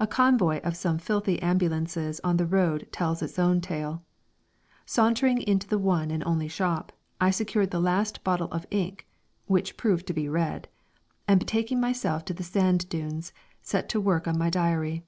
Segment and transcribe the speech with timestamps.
[0.00, 4.02] A convoy of some fifty ambulances on the road tells its own tale.
[4.86, 9.06] Sauntering into the one and only shop, I secured the last bottle of ink
[9.44, 10.66] (which proved to be red),
[11.28, 15.04] and betaking myself to the sand dunes, set to work on my diary.